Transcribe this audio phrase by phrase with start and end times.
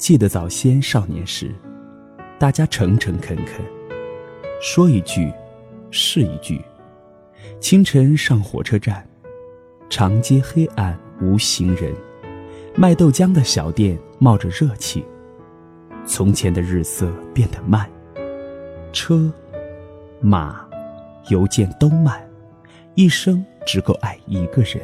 [0.00, 1.54] 记得早先少年时，
[2.38, 3.62] 大家诚诚恳恳，
[4.58, 5.30] 说一句
[5.90, 6.58] 是一句。
[7.60, 9.06] 清晨上火车站，
[9.90, 11.94] 长街黑暗无行人，
[12.74, 15.04] 卖豆浆的小店冒着热气。
[16.06, 17.86] 从前的日色变得慢，
[18.94, 19.30] 车、
[20.18, 20.66] 马、
[21.28, 22.26] 邮件都慢，
[22.94, 24.80] 一生只够爱一个人。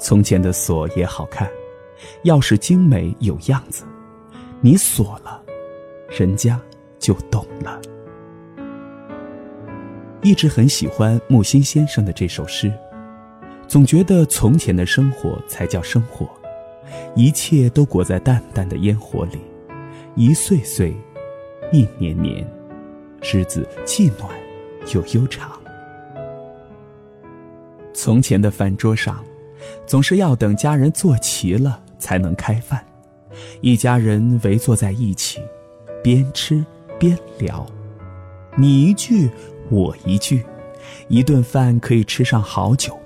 [0.00, 1.48] 从前的锁也好看，
[2.24, 3.84] 钥匙精美有样子，
[4.60, 5.42] 你锁了，
[6.08, 6.60] 人家
[6.98, 7.80] 就懂了。
[10.20, 12.72] 一直很喜欢木心先生的这首诗，
[13.68, 16.28] 总觉得从前的生活才叫生活，
[17.14, 19.38] 一切都裹在淡淡的烟火里，
[20.16, 20.96] 一岁岁，
[21.72, 22.44] 一年年，
[23.22, 24.28] 日子既暖
[24.92, 25.52] 又悠长。
[27.92, 29.24] 从前的饭桌上，
[29.86, 32.84] 总是要等家人坐齐了才能开饭，
[33.60, 35.40] 一家人围坐在一起，
[36.02, 36.64] 边吃
[36.98, 37.66] 边聊，
[38.56, 39.30] 你一句。
[39.70, 40.42] 我一句，
[41.08, 42.98] 一顿饭可以吃上好久。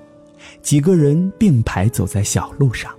[0.61, 2.89] 几个人并排走在小路上，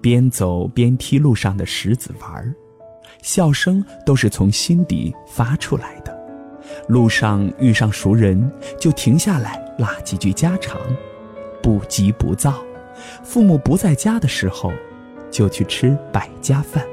[0.00, 2.54] 边走边踢路上的石子玩儿，
[3.20, 6.18] 笑声都是从心底发出来的。
[6.88, 10.80] 路上遇上熟人，就停下来拉几句家常，
[11.62, 12.64] 不急不躁。
[13.22, 14.72] 父母不在家的时候，
[15.30, 16.84] 就去吃百家饭，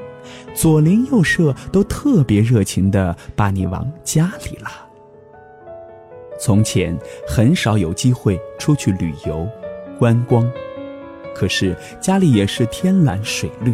[0.53, 4.72] 左邻右舍都特别热情地把你往家里拉。
[6.39, 9.48] 从前很少有机会出去旅游、
[9.98, 10.50] 观光，
[11.34, 13.73] 可是家里也是天蓝水绿。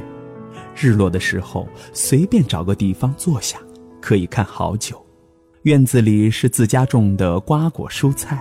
[0.76, 3.58] 日落的时候，随便找个地方坐下，
[4.00, 5.04] 可以看好久。
[5.64, 8.40] 院子里是自家种的瓜果蔬菜，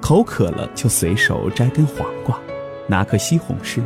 [0.00, 2.40] 口渴了就随手摘根黄瓜，
[2.88, 3.80] 拿颗西红柿，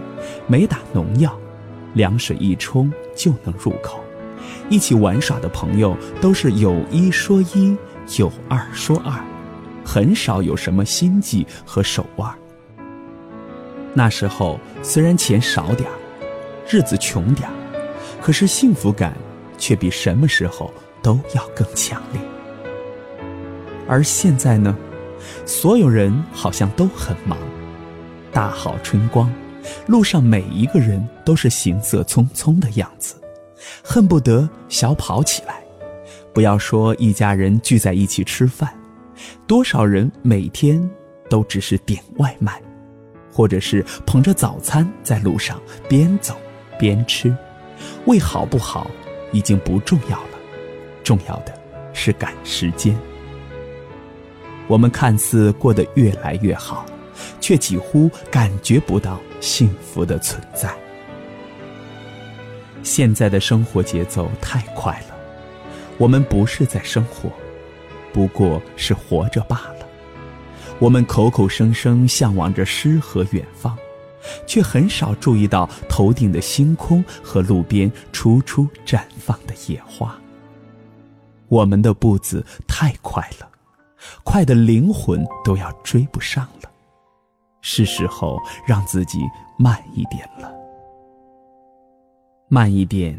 [0.47, 1.39] 没打农药，
[1.95, 4.03] 凉水一冲就能入口。
[4.69, 7.77] 一起玩耍的朋友都是有一说一，
[8.19, 9.13] 有二说二。
[9.85, 12.33] 很少有什么心计和手腕。
[13.95, 15.95] 那时候虽然钱少点儿，
[16.71, 17.53] 日子穷点儿，
[18.21, 19.13] 可是幸福感
[19.59, 22.21] 却比什么时候都要更强烈。
[23.89, 24.75] 而现在呢，
[25.45, 27.37] 所有人好像都很忙，
[28.33, 29.31] 大好春光，
[29.87, 33.15] 路上每一个人都是行色匆匆的样子，
[33.83, 35.63] 恨不得小跑起来。
[36.33, 38.73] 不要说一家人聚在一起吃饭。
[39.47, 40.89] 多少人每天
[41.29, 42.61] 都只是点外卖，
[43.31, 46.37] 或者是捧着早餐在路上边走
[46.79, 47.35] 边吃，
[48.07, 48.91] 胃好不好
[49.31, 50.39] 已经不重要了，
[51.05, 51.55] 重要的
[51.93, 52.99] 是赶时间。
[54.67, 56.87] 我们看似过得越来越好，
[57.41, 60.73] 却几乎感觉不到幸福的存在。
[62.83, 65.17] 现在的生活节奏太快了，
[65.99, 67.31] 我们不是在生活。
[68.13, 69.87] 不过是活着罢了。
[70.79, 73.79] 我们口口声声向往着诗和远方，
[74.47, 80.19] 却很少注意到头顶的星空和路边初初绽放的野花。
[81.49, 83.49] 我们的步子太快了，
[84.25, 86.72] 快的灵魂都要追不上了。
[87.63, 89.21] 是时候让自己
[89.57, 90.53] 慢一点了，
[92.49, 93.19] 慢一点，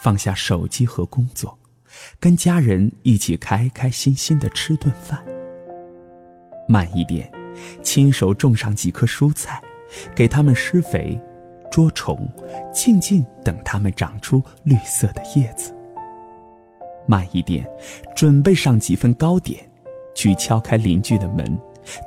[0.00, 1.56] 放下手机和工作。
[2.20, 5.24] 跟家人一起开开心心的吃顿饭。
[6.68, 7.30] 慢一点，
[7.80, 9.62] 亲手种上几棵蔬菜，
[10.14, 11.18] 给它们施肥、
[11.70, 12.28] 捉虫，
[12.74, 15.72] 静静等它们长出绿色的叶子。
[17.06, 17.64] 慢一点，
[18.16, 19.64] 准备上几份糕点，
[20.12, 21.56] 去敲开邻居的门，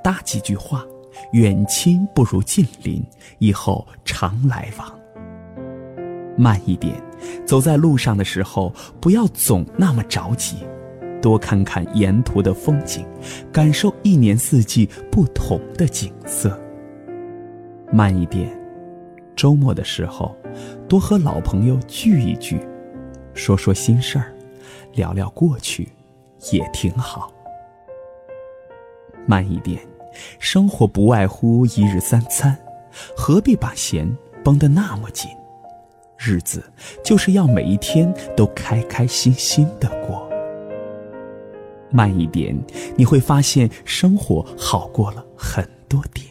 [0.03, 0.85] 搭几句话。
[1.31, 3.03] 远亲不如近邻，
[3.39, 4.99] 以后常来往。
[6.37, 6.95] 慢一点。
[7.45, 10.55] 走在路上的时候，不要总那么着急，
[11.21, 13.05] 多看看沿途的风景，
[13.51, 16.57] 感受一年四季不同的景色。
[17.91, 18.57] 慢一点，
[19.35, 20.33] 周末的时候，
[20.87, 22.57] 多和老朋友聚一聚，
[23.33, 24.33] 说说心事儿，
[24.93, 25.89] 聊聊过去，
[26.53, 27.33] 也挺好。
[29.27, 29.81] 慢一点，
[30.39, 32.57] 生活不外乎一日三餐，
[33.15, 34.09] 何必把弦
[34.43, 35.29] 绷得那么紧？
[36.17, 36.63] 日子
[37.03, 40.29] 就是要每一天都开开心心的过。
[41.91, 42.55] 慢一点，
[42.95, 46.27] 你会发现生活好过了很多点。